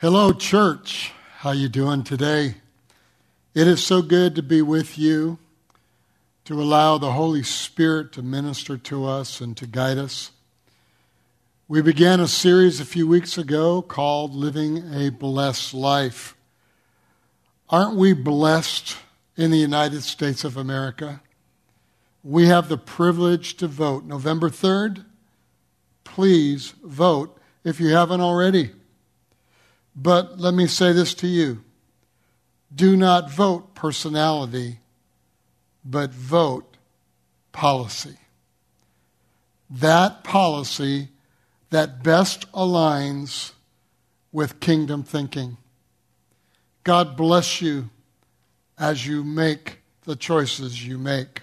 [0.00, 1.10] Hello, church.
[1.38, 2.54] How you doing today?
[3.52, 5.40] It is so good to be with you,
[6.44, 10.30] to allow the Holy Spirit to minister to us and to guide us.
[11.66, 16.36] We began a series a few weeks ago called Living a Blessed Life.
[17.68, 18.98] Aren't we blessed
[19.36, 21.22] in the United States of America?
[22.22, 24.04] We have the privilege to vote.
[24.04, 25.04] November 3rd,
[26.04, 28.70] please vote if you haven't already.
[30.00, 31.64] But let me say this to you
[32.72, 34.78] do not vote personality,
[35.84, 36.76] but vote
[37.50, 38.16] policy.
[39.68, 41.08] That policy
[41.70, 43.52] that best aligns
[44.30, 45.56] with kingdom thinking.
[46.84, 47.90] God bless you
[48.78, 51.42] as you make the choices you make.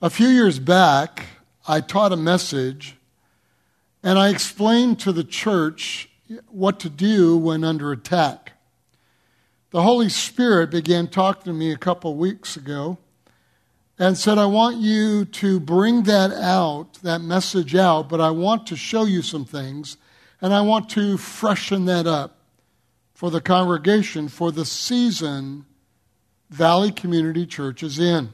[0.00, 1.26] A few years back,
[1.66, 2.94] I taught a message
[4.00, 6.09] and I explained to the church
[6.48, 8.52] what to do when under attack.
[9.70, 12.98] The Holy Spirit began talking to me a couple weeks ago
[13.98, 18.66] and said, I want you to bring that out, that message out, but I want
[18.68, 19.96] to show you some things
[20.40, 22.38] and I want to freshen that up
[23.12, 25.66] for the congregation for the season
[26.48, 28.30] Valley Community Church is in.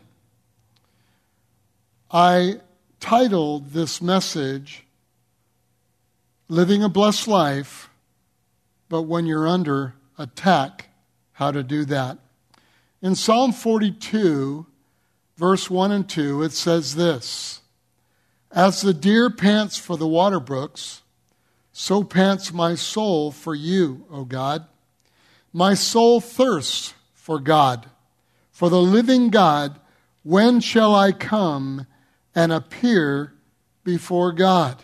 [2.11, 2.61] I
[2.99, 4.86] titled this message,
[6.49, 7.91] Living a Blessed Life
[8.89, 10.89] but when you're under attack,
[11.33, 12.19] how to do that.
[13.03, 14.67] In Psalm 42,
[15.37, 17.61] verse 1 and 2, it says this
[18.51, 21.03] As the deer pants for the water brooks,
[21.73, 24.67] so pants my soul for you, O God.
[25.53, 27.91] My soul thirsts for God,
[28.51, 29.79] for the living God.
[30.23, 31.87] When shall I come
[32.35, 33.33] and appear
[33.85, 34.83] before God?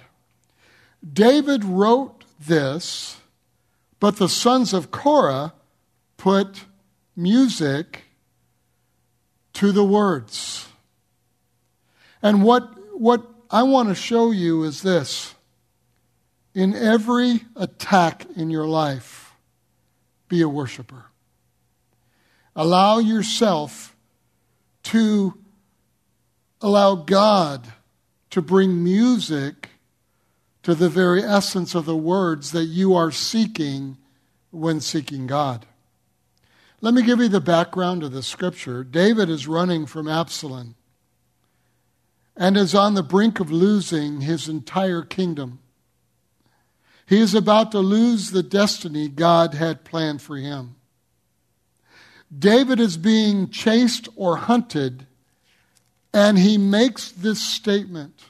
[1.11, 3.17] David wrote this
[4.03, 5.55] but the sons of Korah
[6.17, 6.65] put
[7.15, 8.03] music
[9.53, 10.67] to the words.
[12.21, 12.69] And what,
[12.99, 15.37] what I want to show you is this.
[16.53, 19.37] In every attack in your life,
[20.29, 21.05] be a worshiper.
[22.57, 23.95] Allow yourself
[24.83, 25.39] to
[26.61, 27.69] allow God
[28.31, 29.69] to bring music
[30.63, 33.97] to the very essence of the words that you are seeking
[34.51, 35.67] when seeking God.
[36.81, 38.85] Let me give you the background of the scripture.
[38.85, 40.75] David is running from Absalom
[42.37, 45.61] and is on the brink of losing his entire kingdom.
[47.07, 50.77] He is about to lose the destiny God had planned for him.
[52.37, 55.07] David is being chased or hunted,
[56.15, 58.25] and he makes this statement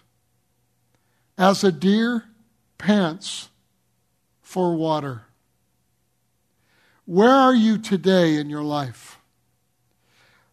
[1.36, 2.24] as a deer
[2.78, 3.48] pants
[4.40, 5.22] for water.
[7.04, 9.18] Where are you today in your life?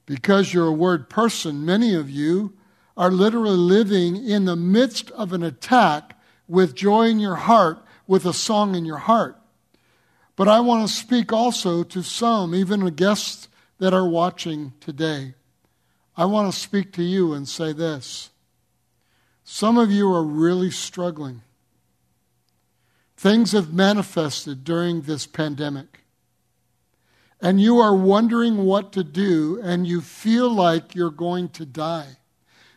[0.06, 2.54] Because you're a word person, many of you
[2.98, 8.26] are literally living in the midst of an attack with joy in your heart, with
[8.26, 9.40] a song in your heart.
[10.36, 13.48] But I want to speak also to some, even the guests
[13.78, 15.36] that are watching today.
[16.18, 18.32] I want to speak to you and say this
[19.52, 21.42] some of you are really struggling.
[23.18, 26.02] Things have manifested during this pandemic.
[27.42, 32.18] And you are wondering what to do, and you feel like you're going to die.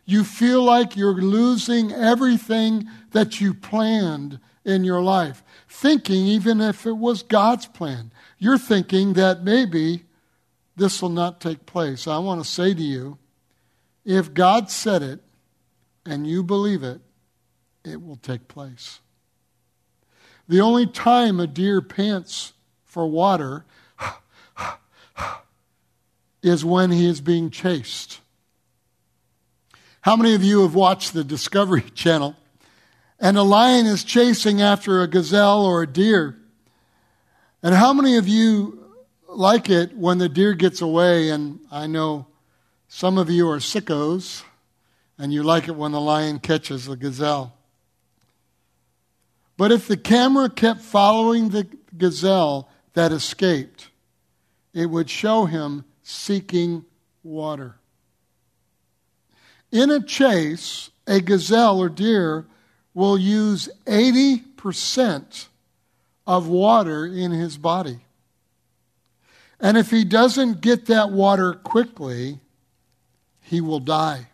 [0.03, 5.43] You feel like you're losing everything that you planned in your life.
[5.69, 10.05] Thinking, even if it was God's plan, you're thinking that maybe
[10.75, 12.07] this will not take place.
[12.07, 13.19] I want to say to you
[14.03, 15.19] if God said it,
[16.05, 17.01] and you believe it,
[17.83, 18.99] it will take place.
[20.47, 22.53] The only time a deer pants
[22.83, 23.65] for water
[26.41, 28.19] is when he is being chased.
[30.01, 32.35] How many of you have watched the Discovery Channel
[33.19, 36.37] and a lion is chasing after a gazelle or a deer?
[37.61, 38.85] And how many of you
[39.29, 41.29] like it when the deer gets away?
[41.29, 42.27] And I know
[42.89, 44.43] some of you are sickos
[45.17, 47.53] and you like it when the lion catches the gazelle.
[49.57, 51.67] But if the camera kept following the
[51.97, 53.89] gazelle that escaped,
[54.73, 56.85] it would show him seeking
[57.23, 57.75] water.
[59.71, 62.45] In a chase, a gazelle or deer
[62.93, 65.47] will use 80%
[66.25, 67.99] of water in his body.
[69.59, 72.39] And if he doesn't get that water quickly,
[73.41, 74.27] he will die.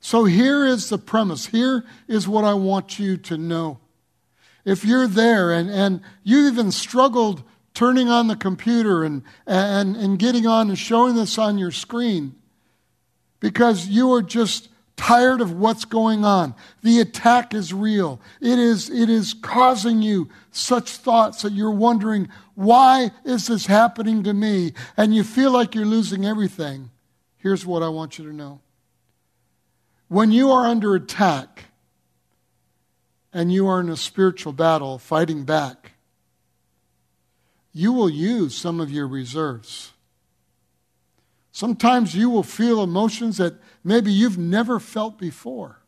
[0.00, 1.46] So here is the premise.
[1.46, 3.78] Here is what I want you to know
[4.64, 7.42] if you're there and, and you even struggled
[7.72, 12.34] turning on the computer and, and, and getting on and showing this on your screen
[13.40, 16.54] because you are just tired of what's going on.
[16.82, 18.20] The attack is real.
[18.40, 24.24] It is, it is causing you such thoughts that you're wondering, why is this happening
[24.24, 24.72] to me?
[24.96, 26.90] And you feel like you're losing everything.
[27.36, 28.60] Here's what I want you to know.
[30.08, 31.66] When you are under attack
[33.32, 35.92] and you are in a spiritual battle fighting back,
[37.72, 39.92] you will use some of your reserves.
[41.52, 45.80] Sometimes you will feel emotions that maybe you've never felt before.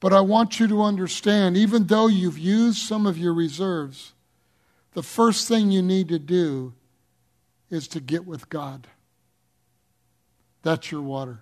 [0.00, 4.12] But I want you to understand, even though you've used some of your reserves,
[4.92, 6.74] the first thing you need to do
[7.68, 8.86] is to get with God.
[10.62, 11.40] That's your water.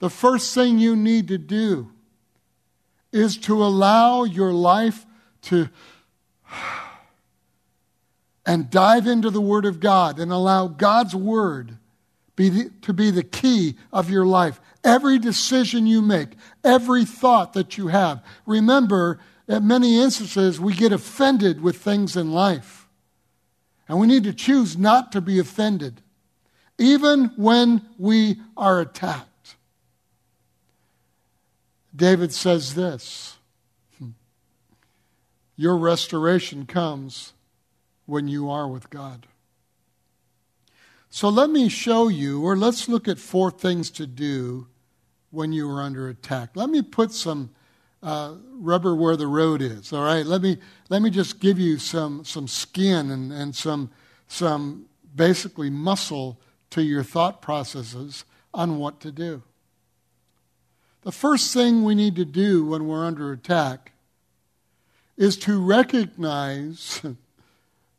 [0.00, 1.92] The first thing you need to do
[3.12, 5.06] is to allow your life
[5.42, 5.68] to
[8.46, 11.76] and dive into the Word of God and allow God's Word
[12.34, 14.60] be the, to be the key of your life.
[14.82, 16.30] Every decision you make,
[16.64, 18.24] every thought that you have.
[18.46, 22.88] Remember, at many instances, we get offended with things in life.
[23.88, 26.00] And we need to choose not to be offended,
[26.78, 29.29] even when we are attacked.
[31.94, 33.36] David says this
[35.56, 37.32] Your restoration comes
[38.06, 39.26] when you are with God.
[41.10, 44.68] So let me show you, or let's look at four things to do
[45.30, 46.50] when you are under attack.
[46.54, 47.50] Let me put some
[48.02, 49.92] uh, rubber where the road is.
[49.92, 50.58] All right, let me
[50.88, 53.90] let me just give you some some skin and, and some
[54.28, 56.40] some basically muscle
[56.70, 59.42] to your thought processes on what to do.
[61.02, 63.92] The first thing we need to do when we're under attack
[65.16, 67.02] is to recognize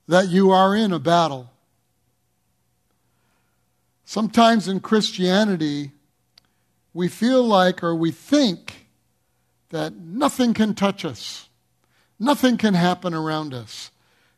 [0.08, 1.50] that you are in a battle.
[4.06, 5.92] Sometimes in Christianity,
[6.94, 8.88] we feel like or we think
[9.70, 11.48] that nothing can touch us,
[12.20, 13.90] nothing can happen around us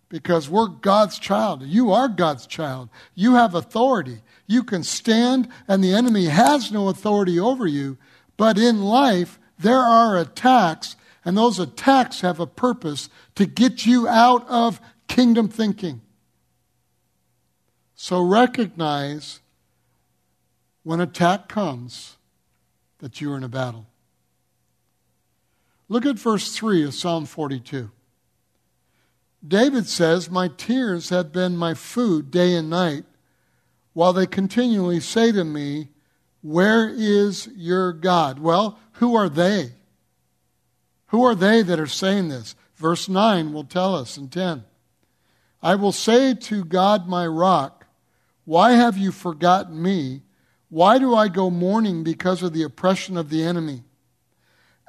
[0.09, 1.63] because we're God's child.
[1.63, 2.89] You are God's child.
[3.15, 4.21] You have authority.
[4.45, 7.97] You can stand, and the enemy has no authority over you.
[8.43, 14.05] But in life, there are attacks, and those attacks have a purpose to get you
[14.05, 16.01] out of kingdom thinking.
[17.95, 19.39] So recognize
[20.83, 22.17] when attack comes
[22.97, 23.85] that you are in a battle.
[25.87, 27.91] Look at verse 3 of Psalm 42.
[29.47, 33.05] David says, My tears have been my food day and night,
[33.93, 35.92] while they continually say to me,
[36.43, 38.37] Where is your God?
[38.37, 39.71] Well, who are they?
[41.07, 42.55] Who are they that are saying this?
[42.75, 44.65] Verse 9 will tell us in 10.
[45.61, 47.87] I will say to God, my rock,
[48.43, 50.23] Why have you forgotten me?
[50.67, 53.83] Why do I go mourning because of the oppression of the enemy?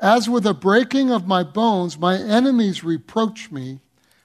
[0.02, 3.78] As with a breaking of my bones, my enemies reproach me,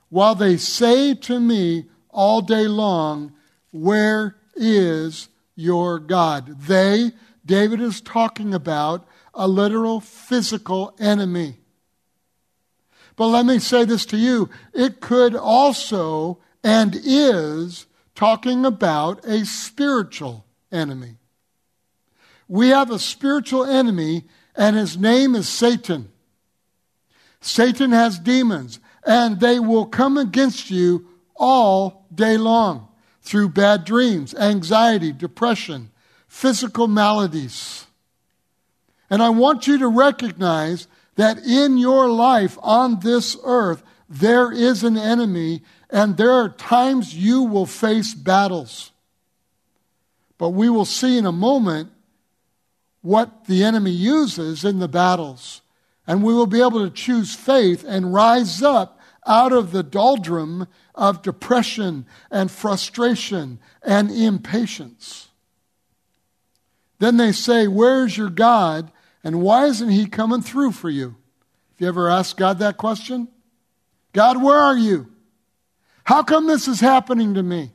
[0.10, 3.34] while they say to me all day long,
[3.70, 5.30] Where is
[5.60, 6.62] your God?
[6.62, 7.12] They,
[7.46, 11.58] David is talking about a literal physical enemy.
[13.16, 17.86] But let me say this to you it could also and is
[18.16, 21.18] talking about a spiritual enemy.
[22.48, 24.26] We have a spiritual enemy,
[24.56, 26.10] and his name is Satan.
[27.42, 32.89] Satan has demons, and they will come against you all day long
[33.30, 35.92] through bad dreams, anxiety, depression,
[36.28, 37.86] physical maladies.
[39.08, 44.84] And I want you to recognize that in your life on this earth, there is
[44.84, 48.92] an enemy, and there are times you will face battles.
[50.40, 51.92] But we will see in a moment
[53.02, 55.62] what the enemy uses in the battles.
[56.08, 60.68] And we will be able to choose faith and rise up out of the doldrum
[61.00, 65.30] of depression and frustration and impatience.
[67.00, 68.92] Then they say, Where's your God?
[69.24, 71.08] And why isn't he coming through for you?
[71.10, 73.30] Have you ever asked God that question?
[74.14, 75.12] God, where are you?
[76.04, 77.72] How come this is happening to me?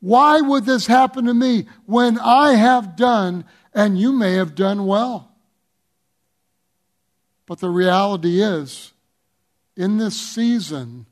[0.00, 3.44] Why would this happen to me when I have done
[3.74, 5.34] and you may have done well?
[7.46, 8.92] But the reality is,
[9.76, 11.06] in this season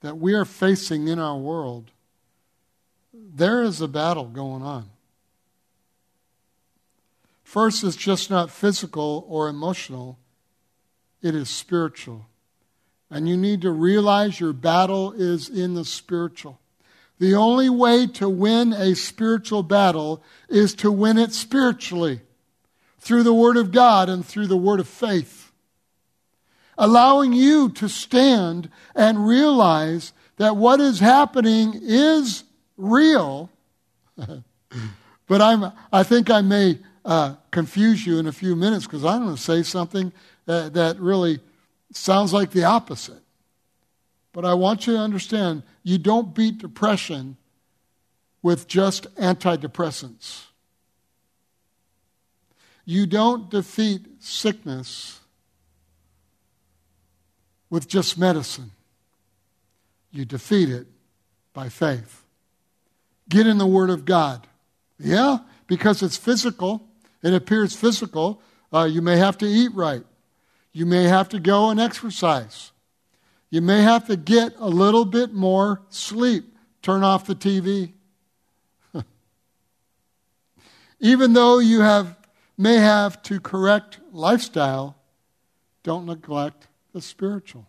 [0.00, 1.90] that we are facing in our world,
[3.12, 4.90] there is a battle going on.
[7.44, 10.18] First, it's just not physical or emotional,
[11.20, 12.26] it is spiritual.
[13.10, 16.60] And you need to realize your battle is in the spiritual.
[17.18, 22.20] The only way to win a spiritual battle is to win it spiritually
[23.00, 25.39] through the Word of God and through the Word of faith.
[26.80, 32.44] Allowing you to stand and realize that what is happening is
[32.78, 33.50] real.
[34.16, 39.24] but I'm, I think I may uh, confuse you in a few minutes because I'm
[39.24, 40.10] going to say something
[40.46, 41.40] that, that really
[41.92, 43.22] sounds like the opposite.
[44.32, 47.36] But I want you to understand you don't beat depression
[48.40, 50.46] with just antidepressants.
[52.86, 55.19] You don't defeat sickness
[57.70, 58.72] with just medicine.
[60.10, 60.88] You defeat it
[61.54, 62.24] by faith.
[63.28, 64.46] Get in the Word of God.
[64.98, 66.88] Yeah, because it's physical.
[67.22, 68.42] It appears physical.
[68.72, 70.02] Uh, you may have to eat right.
[70.72, 72.72] You may have to go and exercise.
[73.50, 76.56] You may have to get a little bit more sleep.
[76.82, 77.92] Turn off the TV.
[81.00, 82.16] Even though you have,
[82.56, 84.96] may have to correct lifestyle,
[85.82, 87.66] don't neglect the spiritual.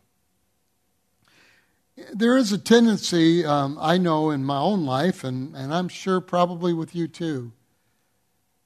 [2.14, 6.22] There is a tendency, um, I know in my own life, and, and I'm sure
[6.22, 7.52] probably with you too,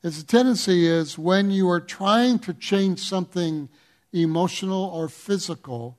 [0.04, 3.68] is a tendency is when you are trying to change something
[4.14, 5.98] emotional or physical,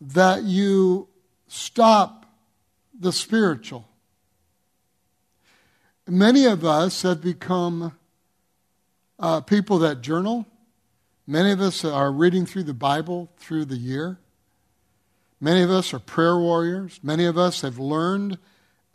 [0.00, 1.08] that you
[1.48, 2.26] stop
[2.98, 3.88] the spiritual.
[6.06, 7.92] Many of us have become
[9.18, 10.46] uh, people that journal.
[11.30, 14.18] Many of us are reading through the Bible through the year.
[15.40, 16.98] Many of us are prayer warriors.
[17.04, 18.36] Many of us have learned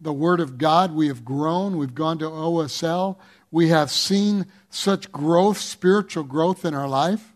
[0.01, 0.93] the Word of God.
[0.93, 1.77] We have grown.
[1.77, 3.15] We've gone to OSL.
[3.51, 7.31] We have seen such growth, spiritual growth in our life.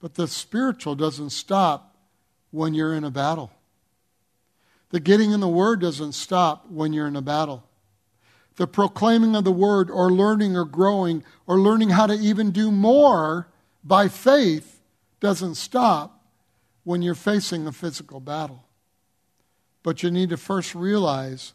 [0.00, 1.94] But the spiritual doesn't stop
[2.50, 3.52] when you're in a battle.
[4.88, 7.62] The getting in the Word doesn't stop when you're in a battle.
[8.56, 12.70] The proclaiming of the Word or learning or growing or learning how to even do
[12.70, 13.48] more
[13.82, 14.80] by faith
[15.20, 16.24] doesn't stop
[16.84, 18.64] when you're facing a physical battle.
[19.82, 21.52] But you need to first realize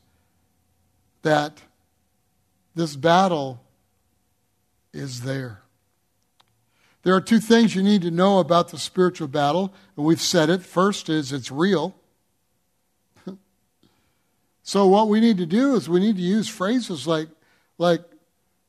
[1.22, 1.62] that
[2.76, 3.64] this battle
[4.94, 5.62] is there.
[7.04, 10.50] There are two things you need to know about the spiritual battle, and we've said
[10.50, 10.62] it.
[10.62, 11.96] First is it's real.
[14.70, 17.30] So what we need to do is we need to use phrases like
[17.80, 18.02] like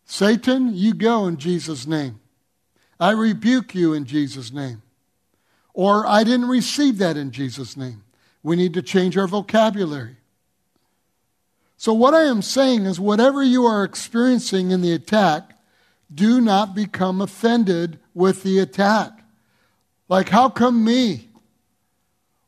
[0.06, 2.20] Satan, you go in Jesus name.
[2.98, 4.80] I rebuke you in Jesus name.
[5.74, 8.02] Or I didn't receive that in Jesus name.
[8.42, 10.16] We need to change our vocabulary.
[11.76, 15.50] So what I am saying is whatever you are experiencing in the attack,
[16.14, 19.22] do not become offended with the attack.
[20.08, 21.28] Like, how come me?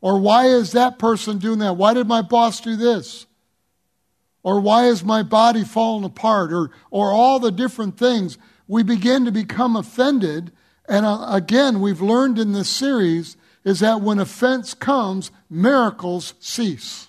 [0.00, 1.76] Or why is that person doing that?
[1.76, 3.26] Why did my boss do this?
[4.42, 6.52] Or why is my body falling apart?
[6.52, 8.38] Or, or all the different things.
[8.66, 10.52] We begin to become offended.
[10.88, 17.08] And uh, again, we've learned in this series is that when offense comes, miracles cease.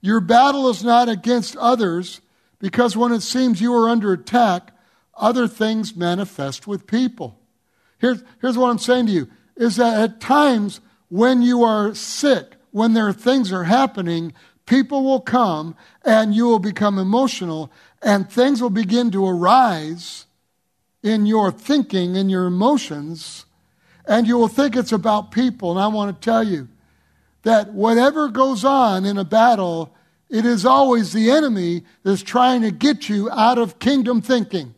[0.00, 2.20] Your battle is not against others,
[2.58, 4.72] because when it seems you are under attack,
[5.14, 7.38] other things manifest with people.
[7.98, 12.54] Here's, here's what I'm saying to you is that at times when you are sick,
[12.70, 14.32] when there are things are happening,
[14.66, 17.70] people will come and you will become emotional
[18.02, 20.26] and things will begin to arise
[21.02, 23.46] in your thinking and your emotions
[24.06, 25.70] and you will think it's about people.
[25.70, 26.68] And I want to tell you
[27.42, 29.94] that whatever goes on in a battle
[30.32, 34.74] it is always the enemy that's trying to get you out of kingdom thinking.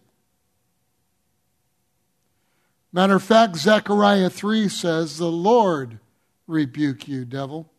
[2.92, 6.00] Matter of fact, Zechariah 3 says, The Lord
[6.48, 7.70] rebuke you, devil.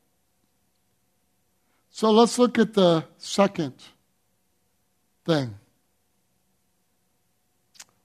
[1.96, 3.76] So let's look at the second
[5.24, 5.56] thing.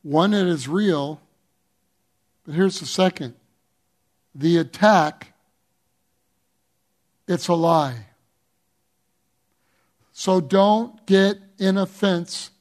[0.03, 1.21] One, it is real,
[2.45, 3.35] but here's the second
[4.33, 5.33] the attack,
[7.27, 8.07] it's a lie.
[10.13, 12.53] So don't get in offense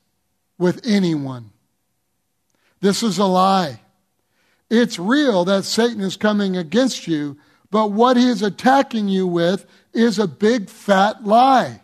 [0.58, 1.52] with anyone.
[2.82, 3.82] This is a lie.
[4.68, 7.38] It's real that Satan is coming against you,
[7.70, 11.82] but what he is attacking you with is a big fat lie.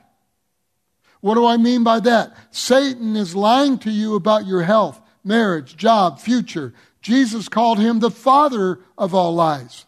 [1.22, 2.36] What do I mean by that?
[2.52, 6.74] Satan is lying to you about your health, marriage, job, future.
[7.02, 9.86] Jesus called him the father of all lies.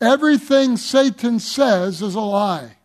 [0.00, 2.76] Everything Satan says is a lie.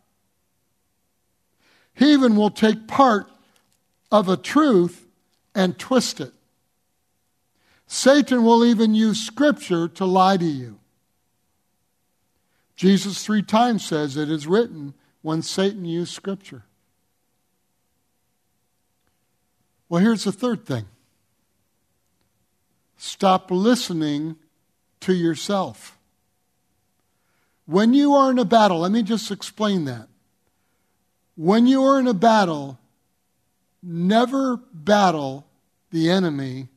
[1.96, 3.28] He even will take part
[4.12, 5.08] of a truth
[5.56, 6.34] and twist it.
[7.88, 10.80] Satan will even use Scripture to lie to you.
[12.78, 14.94] Jesus three times says it is written
[15.24, 16.64] when Satan used Scripture.
[19.90, 20.86] Well, here's the third thing
[22.98, 24.36] stop listening
[25.02, 25.98] to yourself.
[27.66, 30.08] When you are in a battle, let me just explain that.
[31.36, 32.80] When you are in a battle,
[33.82, 35.48] never battle
[35.92, 36.70] the enemy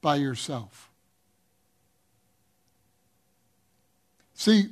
[0.00, 0.90] by yourself.
[4.34, 4.68] See,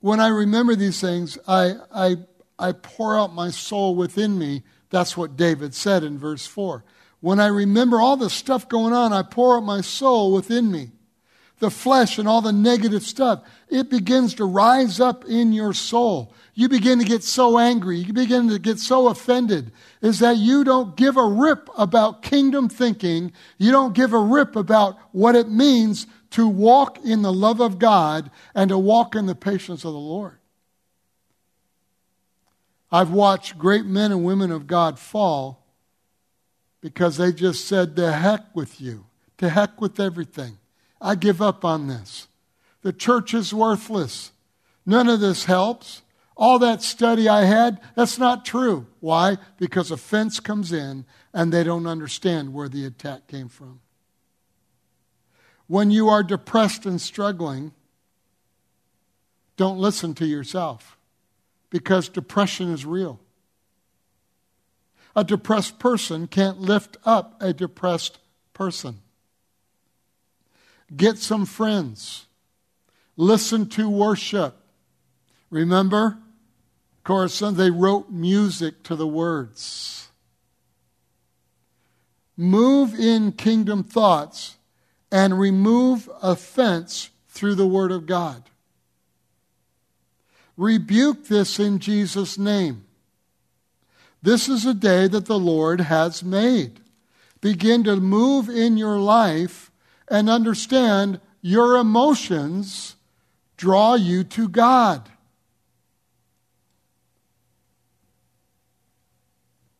[0.00, 2.16] when I remember these things, I, I,
[2.58, 4.62] I pour out my soul within me.
[4.90, 6.84] That's what David said in verse 4.
[7.20, 10.90] When I remember all the stuff going on, I pour out my soul within me.
[11.58, 16.32] The flesh and all the negative stuff, it begins to rise up in your soul.
[16.54, 20.64] You begin to get so angry, you begin to get so offended, is that you
[20.64, 23.32] don't give a rip about kingdom thinking.
[23.58, 27.78] You don't give a rip about what it means to walk in the love of
[27.78, 30.38] God and to walk in the patience of the Lord.
[32.92, 35.64] I've watched great men and women of God fall
[36.80, 39.06] because they just said, To heck with you,
[39.38, 40.58] to heck with everything.
[41.00, 42.28] I give up on this.
[42.82, 44.32] The church is worthless.
[44.84, 46.02] None of this helps.
[46.36, 48.86] All that study I had, that's not true.
[49.00, 49.36] Why?
[49.58, 53.80] Because offense comes in and they don't understand where the attack came from.
[55.70, 57.70] When you are depressed and struggling,
[59.56, 60.98] don't listen to yourself
[61.70, 63.20] because depression is real.
[65.14, 68.18] A depressed person can't lift up a depressed
[68.52, 68.98] person.
[70.96, 72.26] Get some friends.
[73.16, 74.56] Listen to worship.
[75.50, 76.18] Remember,
[77.04, 80.08] Coruscant, they wrote music to the words.
[82.36, 84.56] Move in kingdom thoughts
[85.10, 88.44] and remove offense through the Word of God.
[90.56, 92.84] Rebuke this in Jesus' name.
[94.22, 96.80] This is a day that the Lord has made.
[97.40, 99.70] Begin to move in your life
[100.08, 102.96] and understand your emotions
[103.60, 105.06] draw you to God.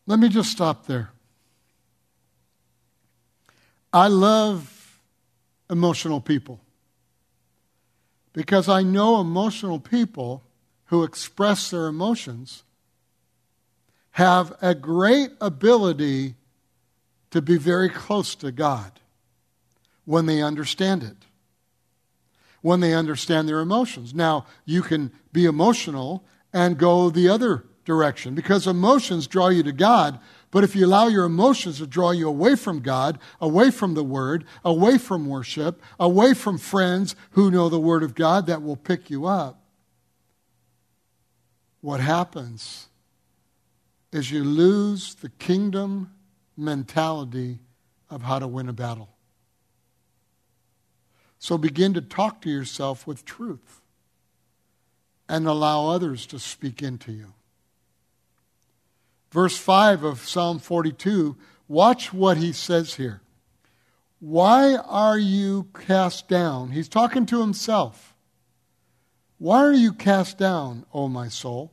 [0.07, 1.11] Let me just stop there.
[3.91, 4.80] I love
[5.71, 6.61] emotional people
[8.33, 10.43] because I know emotional people
[10.87, 12.65] who express their emotions
[14.13, 16.35] have a great ability
[17.31, 18.93] to be very close to God
[20.05, 21.17] when they understand it,
[22.61, 24.13] when they understand their emotions.
[24.13, 29.73] Now, you can be emotional and go the other direction because emotions draw you to
[29.73, 30.19] God.
[30.51, 34.03] But if you allow your emotions to draw you away from God, away from the
[34.03, 38.77] Word, away from worship, away from friends who know the Word of God that will
[38.77, 39.63] pick you up,
[41.81, 42.89] what happens
[44.13, 46.13] is you lose the kingdom
[46.57, 47.61] mentality
[48.11, 49.09] of how to win a battle.
[51.39, 53.81] So begin to talk to yourself with truth
[55.29, 57.33] and allow others to speak into you.
[59.31, 61.37] Verse 5 of Psalm 42,
[61.69, 63.21] watch what he says here.
[64.19, 66.73] Why are you cast down?
[66.73, 68.15] He's talking to himself.
[69.39, 71.73] Why are you cast down, O my soul?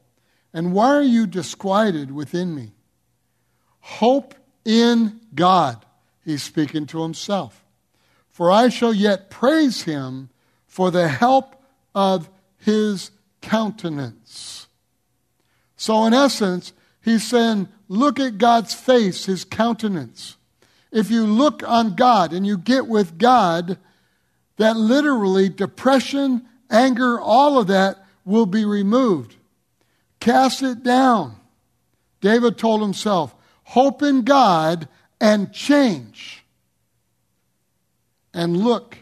[0.54, 2.72] And why are you disquieted within me?
[3.80, 5.86] Hope in God.
[6.24, 7.65] He's speaking to himself.
[8.30, 10.30] For I shall yet praise him
[10.65, 11.62] for the help
[11.96, 14.67] of his countenance.
[15.76, 20.38] So, in essence, he's saying, look at God's face, his countenance.
[20.92, 23.78] If you look on God and you get with God,
[24.58, 29.36] that literally depression, anger, all of that will be removed.
[30.20, 31.36] Cast it down.
[32.22, 34.88] David told himself, hope in God
[35.22, 36.44] and change.
[38.34, 38.98] And look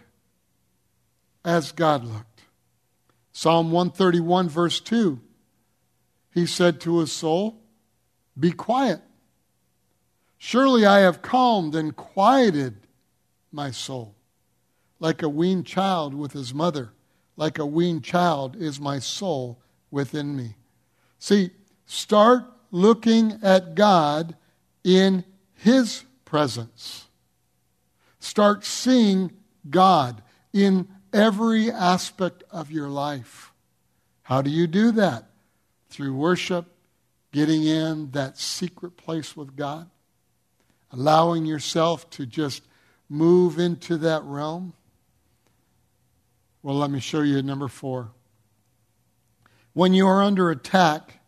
[1.44, 2.42] as God looked.
[3.32, 5.20] Psalm 131, verse 2.
[6.34, 7.62] He said to his soul,
[8.40, 9.02] Be quiet.
[10.38, 12.76] Surely I have calmed and quieted
[13.52, 14.16] my soul.
[15.00, 16.94] Like a weaned child with his mother,
[17.36, 19.60] like a weaned child is my soul
[19.92, 20.56] within me.
[21.20, 21.52] See,
[21.86, 24.36] start looking at God
[24.84, 27.08] in His presence.
[28.20, 29.32] Start seeing
[29.70, 30.22] God
[30.54, 33.54] in every aspect of your life.
[34.24, 35.30] How do you do that?
[35.90, 36.66] Through worship,
[37.36, 39.90] getting in that secret place with God,
[40.90, 42.64] allowing yourself to just
[43.10, 44.72] move into that realm?
[46.64, 48.12] Well, let me show you number four.
[49.74, 51.20] When you are under attack,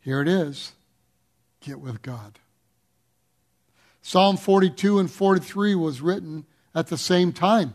[0.00, 0.72] here it is
[1.60, 2.40] get with God.
[4.02, 7.72] Psalm 42 and 43 was written at the same time.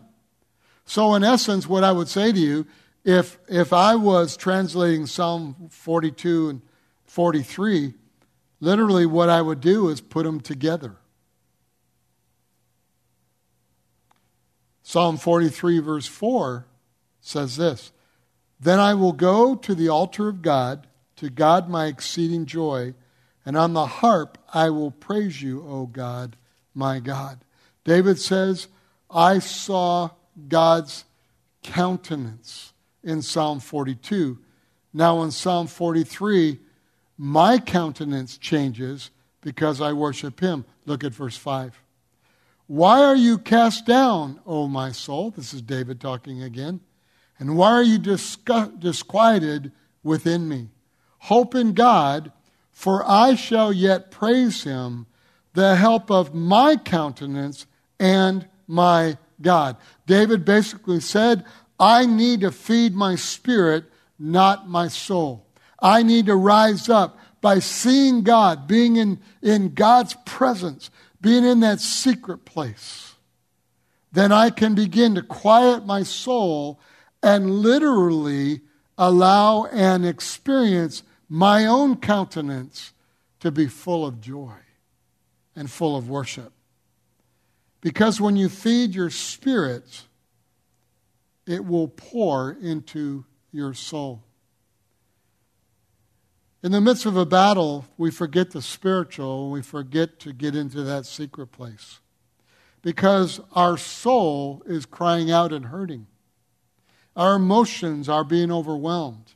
[0.85, 2.67] So, in essence, what I would say to you,
[3.05, 6.61] if, if I was translating Psalm 42 and
[7.09, 7.95] 43,
[8.59, 10.97] literally what I would do is put them together.
[14.83, 16.67] Psalm 43, verse 4
[17.19, 17.91] says this
[18.59, 22.93] Then I will go to the altar of God, to God my exceeding joy,
[23.43, 26.37] and on the harp I will praise you, O God,
[26.75, 27.43] my God.
[27.85, 28.67] David says,
[29.09, 30.11] I saw
[30.47, 31.05] God's
[31.63, 34.37] countenance in Psalm 42.
[34.93, 36.59] Now in Psalm 43,
[37.21, 40.63] my countenance changes because I worship him.
[40.85, 41.77] Look at verse 5.
[42.67, 45.31] Why are you cast down, O my soul?
[45.31, 46.79] This is David talking again.
[47.37, 50.69] And why are you disquieted within me?
[51.19, 52.31] Hope in God,
[52.71, 55.05] for I shall yet praise him,
[55.53, 57.65] the help of my countenance
[57.99, 59.75] and my God.
[60.05, 61.43] David basically said,
[61.79, 63.85] I need to feed my spirit,
[64.17, 65.45] not my soul.
[65.81, 70.89] I need to rise up by seeing God, being in, in God's presence,
[71.21, 73.15] being in that secret place.
[74.11, 76.79] Then I can begin to quiet my soul
[77.21, 78.61] and literally
[78.97, 82.93] allow and experience my own countenance
[83.39, 84.55] to be full of joy
[85.55, 86.51] and full of worship.
[87.81, 90.03] Because when you feed your spirit,
[91.45, 94.23] it will pour into your soul.
[96.61, 100.55] In the midst of a battle, we forget the spiritual and we forget to get
[100.55, 101.99] into that secret place
[102.81, 106.07] because our soul is crying out and hurting.
[107.15, 109.33] Our emotions are being overwhelmed.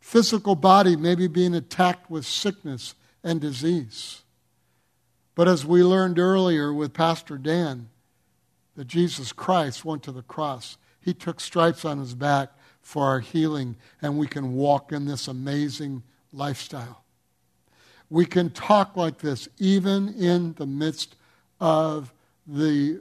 [0.00, 4.22] Physical body may be being attacked with sickness and disease.
[5.36, 7.88] But as we learned earlier with Pastor Dan,
[8.76, 10.78] that Jesus Christ went to the cross.
[11.00, 15.28] He took stripes on his back for our healing, and we can walk in this
[15.28, 17.04] amazing lifestyle.
[18.08, 21.16] We can talk like this even in the midst
[21.60, 22.12] of
[22.46, 23.00] the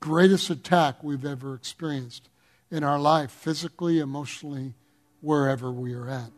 [0.00, 2.28] greatest attack we've ever experienced
[2.70, 4.74] in our life, physically, emotionally,
[5.20, 6.32] wherever we are at.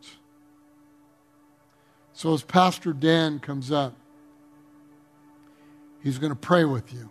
[2.13, 3.95] So as Pastor Dan comes up,
[6.03, 7.09] he's going to pray with you.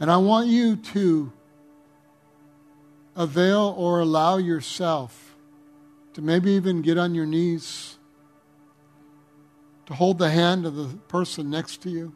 [0.00, 1.32] And I want you to
[3.16, 5.27] avail or allow yourself
[6.14, 7.98] to maybe even get on your knees,
[9.86, 12.14] to hold the hand of the person next to you,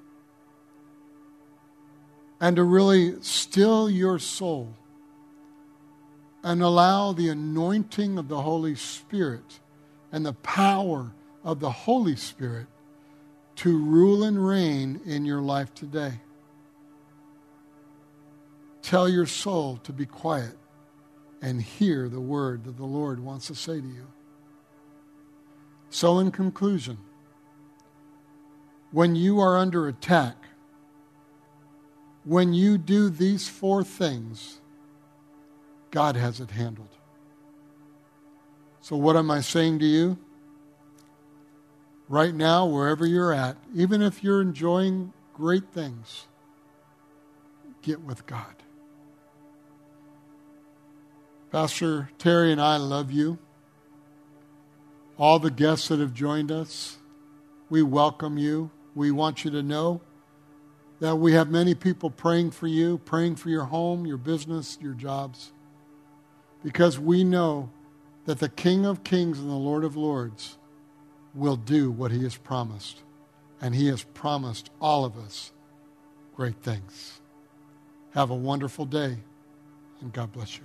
[2.41, 4.75] and to really still your soul
[6.43, 9.61] and allow the anointing of the Holy Spirit
[10.11, 11.13] and the power
[11.45, 12.67] of the Holy Spirit
[13.57, 16.15] to rule and reign in your life today.
[18.83, 20.57] Tell your soul to be quiet
[21.43, 24.07] and hear the word that the Lord wants to say to you.
[25.91, 26.97] So, in conclusion,
[28.93, 30.37] when you are under attack,
[32.25, 34.61] when you do these four things,
[35.91, 36.89] God has it handled.
[38.81, 40.17] So, what am I saying to you?
[42.09, 46.27] Right now, wherever you're at, even if you're enjoying great things,
[47.83, 48.55] get with God.
[51.53, 53.39] Pastor Terry and I love you.
[55.19, 56.97] All the guests that have joined us,
[57.69, 58.71] we welcome you.
[58.95, 60.01] We want you to know
[61.01, 64.95] that we have many people praying for you, praying for your home, your business, your
[64.95, 65.53] jobs,
[66.65, 67.69] because we know
[68.25, 70.57] that the King of Kings and the Lord of Lords
[71.35, 73.03] will do what he has promised.
[73.61, 75.53] And he has promised all of us
[76.35, 77.21] great things.
[78.15, 79.19] Have a wonderful day,
[80.01, 80.65] and God bless you.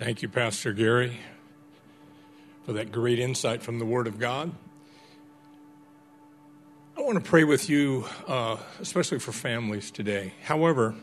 [0.00, 1.18] Thank you, Pastor Gary,
[2.64, 4.50] for that great insight from the Word of God.
[6.96, 10.32] I want to pray with you, uh, especially for families today.
[10.42, 10.94] However,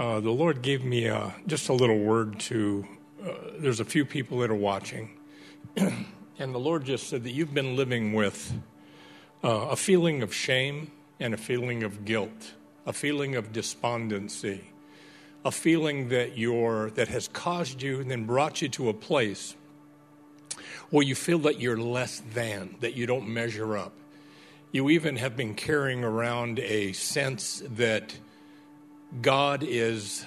[0.00, 2.88] uh, the Lord gave me uh, just a little word to,
[3.24, 5.10] uh, there's a few people that are watching.
[5.76, 8.52] and the Lord just said that you've been living with
[9.44, 12.54] uh, a feeling of shame and a feeling of guilt,
[12.84, 14.72] a feeling of despondency
[15.48, 19.56] a feeling that you're that has caused you and then brought you to a place
[20.90, 23.94] where you feel that you're less than, that you don't measure up.
[24.72, 28.14] You even have been carrying around a sense that
[29.22, 30.26] God is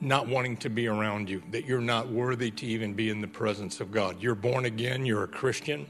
[0.00, 3.26] not wanting to be around you, that you're not worthy to even be in the
[3.26, 4.22] presence of God.
[4.22, 5.86] You're born again, you're a Christian.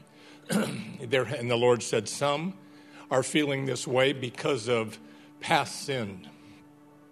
[0.49, 2.55] there, and the Lord said, Some
[3.11, 4.97] are feeling this way because of
[5.39, 6.27] past sin.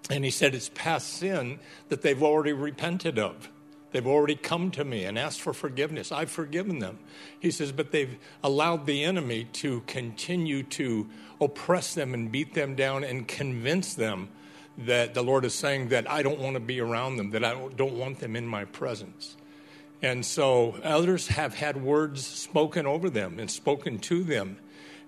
[0.09, 3.49] And He said, It's past sin that they've already repented of.
[3.93, 6.11] They've already come to me and asked for forgiveness.
[6.11, 6.97] I've forgiven them.
[7.39, 11.07] He says, but they've allowed the enemy to continue to
[11.39, 14.29] oppress them and beat them down and convince them
[14.79, 17.53] that the Lord is saying that I don't want to be around them, that I
[17.75, 19.37] don't want them in my presence.
[20.01, 24.57] And so others have had words spoken over them and spoken to them,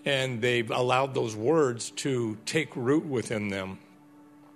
[0.06, 3.80] and they've allowed those words to take root within them.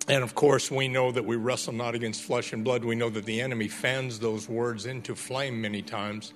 [0.09, 2.83] And of course, we know that we wrestle not against flesh and blood.
[2.83, 6.33] We know that the enemy fans those words into flame many times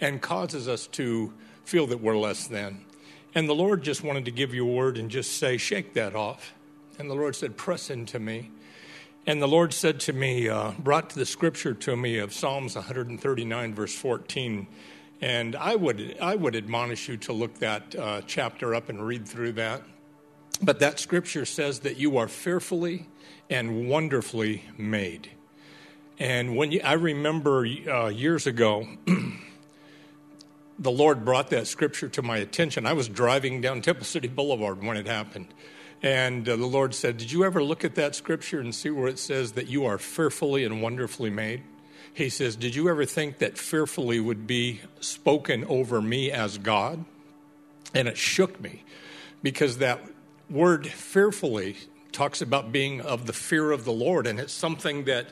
[0.00, 1.32] and causes us to
[1.64, 2.84] feel that we're less than.
[3.34, 6.14] And the Lord just wanted to give you a word and just say, shake that
[6.14, 6.54] off.
[7.00, 8.50] And the Lord said, Press into me.
[9.26, 13.74] And the Lord said to me, uh, brought the scripture to me of Psalms 139,
[13.74, 14.66] verse 14.
[15.20, 19.26] And I would, I would admonish you to look that uh, chapter up and read
[19.26, 19.82] through that.
[20.62, 23.06] But that scripture says that you are fearfully
[23.48, 25.30] and wonderfully made.
[26.18, 28.86] And when you, I remember uh, years ago,
[30.78, 32.84] the Lord brought that scripture to my attention.
[32.84, 35.48] I was driving down Temple City Boulevard when it happened.
[36.02, 39.08] And uh, the Lord said, Did you ever look at that scripture and see where
[39.08, 41.62] it says that you are fearfully and wonderfully made?
[42.12, 47.04] He says, Did you ever think that fearfully would be spoken over me as God?
[47.94, 48.84] And it shook me
[49.42, 50.00] because that
[50.50, 51.76] word fearfully
[52.12, 55.28] talks about being of the fear of the Lord, and it's something that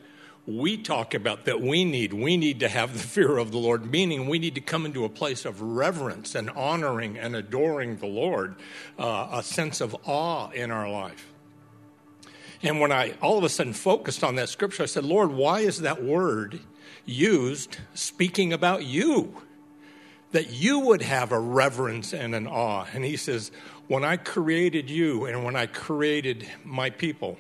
[0.47, 2.15] we talk about that we need.
[2.15, 5.05] We need to have the fear of the Lord, meaning we need to come into
[5.05, 8.55] a place of reverence and honoring and adoring the Lord,
[8.99, 11.27] uh, a sense of awe in our life.
[12.63, 15.61] And when I all of a sudden focused on that scripture, I said, Lord, why
[15.61, 16.61] is that word
[17.05, 19.43] used speaking about you?
[20.33, 22.87] That you would have a reverence and an awe.
[22.93, 23.51] And he says,
[23.87, 27.39] When I created you and when I created my people,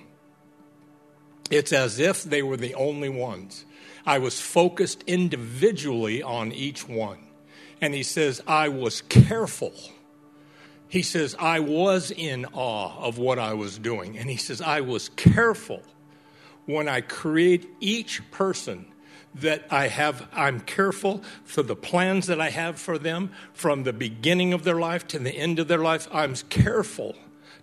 [1.50, 3.64] it's as if they were the only ones.
[4.06, 7.18] I was focused individually on each one.
[7.80, 9.72] And he says, I was careful.
[10.88, 14.18] He says, I was in awe of what I was doing.
[14.18, 15.82] And he says, I was careful
[16.66, 18.86] when I create each person
[19.40, 23.92] that I have, I'm careful for the plans that I have for them from the
[23.92, 26.08] beginning of their life to the end of their life.
[26.12, 27.16] I'm careful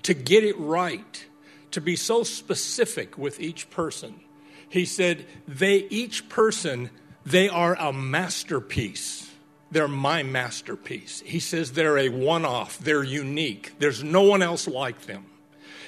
[0.04, 1.26] to get it right
[1.72, 4.22] to be so specific with each person.
[4.70, 6.90] He said, they, each person,
[7.26, 9.30] they are a masterpiece.
[9.72, 11.22] They're my masterpiece.
[11.26, 13.74] He says they're a one off, they're unique.
[13.80, 15.26] There's no one else like them.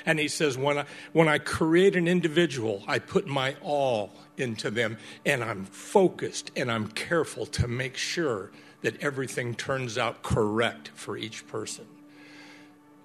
[0.05, 4.71] And he says, when I, when I create an individual, I put my all into
[4.71, 10.89] them, and I'm focused and I'm careful to make sure that everything turns out correct
[10.95, 11.85] for each person.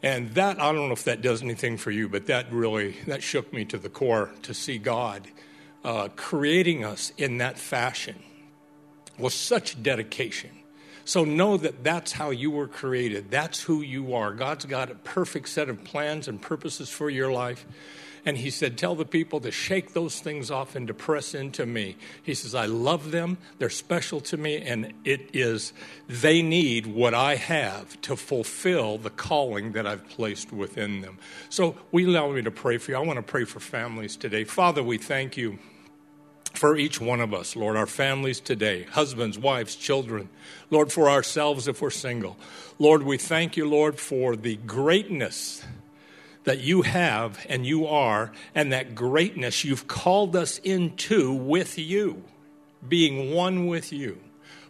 [0.03, 3.23] And that, I don't know if that does anything for you, but that really, that
[3.23, 5.29] shook me to the core to see God
[5.85, 8.17] uh, creating us in that fashion
[9.19, 10.51] with such dedication.
[11.05, 13.31] So know that that's how you were created.
[13.31, 14.33] That's who you are.
[14.33, 17.65] God's got a perfect set of plans and purposes for your life.
[18.25, 21.67] And he said, Tell the people to shake those things off and to press into
[21.67, 21.97] me.
[22.23, 23.39] He says, I love them.
[23.59, 24.63] They're special to me.
[24.63, 25.73] And it is,
[26.09, 31.19] they need what I have to fulfill the calling that I've placed within them.
[31.49, 32.97] So, we allow me to pray for you.
[32.97, 34.45] I want to pray for families today.
[34.45, 35.59] Father, we thank you
[36.55, 40.29] for each one of us, Lord, our families today, husbands, wives, children,
[40.71, 42.37] Lord, for ourselves if we're single.
[42.79, 45.65] Lord, we thank you, Lord, for the greatness
[46.45, 52.25] that you have and you are, and that greatness you've called us into with you,
[52.87, 54.19] being one with you.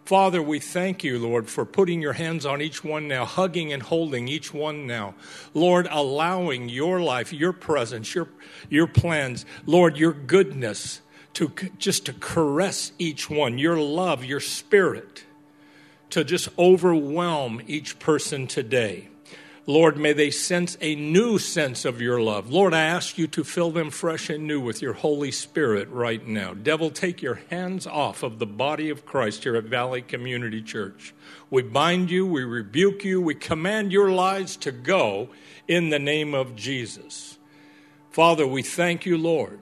[0.04, 3.82] Father, we thank you, Lord, for putting your hands on each one now, hugging and
[3.82, 5.14] holding each one now.
[5.54, 8.28] Lord, allowing your life, your presence, your,
[8.68, 11.00] your plans, Lord, your goodness
[11.35, 15.24] to just to caress each one, your love, your spirit,
[16.11, 19.08] to just overwhelm each person today.
[19.66, 22.51] Lord, may they sense a new sense of your love.
[22.51, 26.27] Lord, I ask you to fill them fresh and new with your Holy Spirit right
[26.27, 26.53] now.
[26.53, 31.14] Devil, take your hands off of the body of Christ here at Valley Community Church.
[31.48, 35.29] We bind you, we rebuke you, we command your lives to go
[35.68, 37.38] in the name of Jesus.
[38.11, 39.61] Father, we thank you, Lord,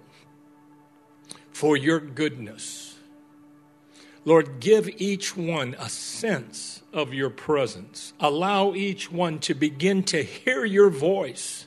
[1.52, 2.89] for your goodness.
[4.24, 8.12] Lord, give each one a sense of your presence.
[8.20, 11.66] Allow each one to begin to hear your voice,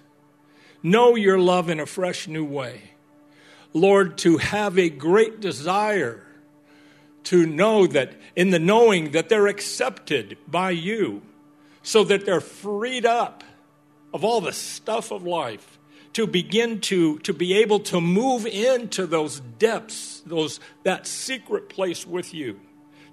[0.84, 2.92] know your love in a fresh new way.
[3.74, 6.24] Lord, to have a great desire
[7.24, 11.22] to know that in the knowing that they're accepted by you,
[11.82, 13.44] so that they're freed up
[14.14, 15.80] of all the stuff of life
[16.14, 22.06] to begin to, to be able to move into those depths, those, that secret place
[22.06, 22.60] with you,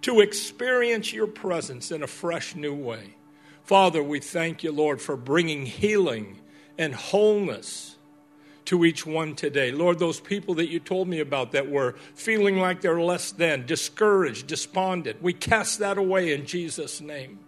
[0.02, 3.16] to experience your presence in a fresh new way.
[3.64, 6.40] Father, we thank you, Lord, for bringing healing
[6.76, 7.96] and wholeness
[8.66, 9.72] to each one today.
[9.72, 13.66] Lord, those people that you told me about that were feeling like they're less than,
[13.66, 17.38] discouraged, despondent, we cast that away in Jesus' name.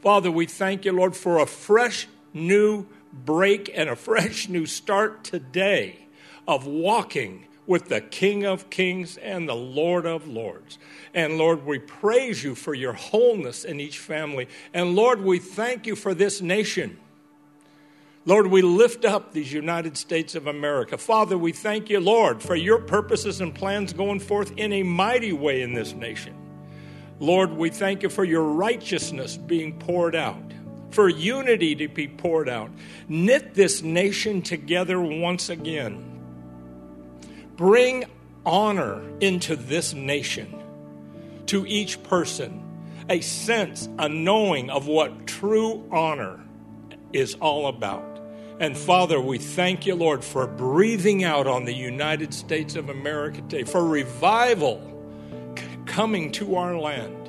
[0.00, 2.86] Father, we thank you, Lord, for a fresh new
[3.24, 6.06] break and a fresh new start today
[6.46, 10.78] of walking with the King of Kings and the Lord of Lords.
[11.14, 14.48] And Lord, we praise you for your wholeness in each family.
[14.74, 16.98] And Lord, we thank you for this nation.
[18.26, 20.96] Lord, we lift up these United States of America.
[20.96, 25.32] Father, we thank you, Lord, for your purposes and plans going forth in a mighty
[25.32, 26.34] way in this nation.
[27.20, 30.42] Lord, we thank you for your righteousness being poured out
[30.94, 32.70] for unity to be poured out.
[33.08, 36.20] Knit this nation together once again.
[37.56, 38.04] Bring
[38.46, 40.62] honor into this nation
[41.46, 42.62] to each person,
[43.10, 46.40] a sense, a knowing of what true honor
[47.12, 48.20] is all about.
[48.60, 53.38] And Father, we thank you, Lord, for breathing out on the United States of America
[53.38, 54.80] today, for revival
[55.86, 57.28] coming to our land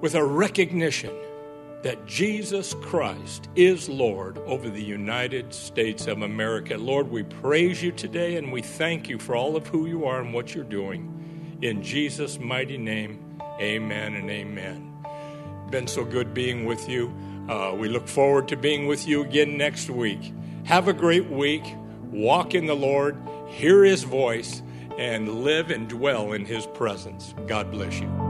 [0.00, 1.14] with a recognition
[1.86, 6.76] that Jesus Christ is Lord over the United States of America.
[6.76, 10.20] Lord, we praise you today and we thank you for all of who you are
[10.20, 11.56] and what you're doing.
[11.62, 14.92] In Jesus' mighty name, amen and amen.
[15.70, 17.16] Been so good being with you.
[17.48, 20.34] Uh, we look forward to being with you again next week.
[20.64, 21.62] Have a great week.
[22.10, 24.60] Walk in the Lord, hear his voice,
[24.98, 27.32] and live and dwell in his presence.
[27.46, 28.25] God bless you.